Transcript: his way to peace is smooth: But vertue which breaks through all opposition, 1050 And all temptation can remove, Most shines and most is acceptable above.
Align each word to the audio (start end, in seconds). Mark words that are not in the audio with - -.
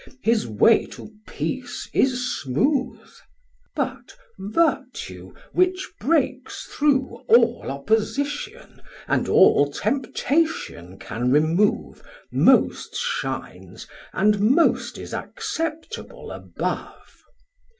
his 0.23 0.47
way 0.47 0.87
to 0.87 1.11
peace 1.27 1.87
is 1.93 2.41
smooth: 2.41 3.07
But 3.75 4.15
vertue 4.39 5.35
which 5.53 5.91
breaks 5.99 6.63
through 6.65 7.21
all 7.27 7.69
opposition, 7.69 8.81
1050 9.05 9.05
And 9.07 9.27
all 9.27 9.71
temptation 9.71 10.97
can 10.97 11.29
remove, 11.29 12.01
Most 12.31 12.95
shines 12.95 13.85
and 14.11 14.39
most 14.39 14.97
is 14.97 15.13
acceptable 15.13 16.31
above. 16.31 17.21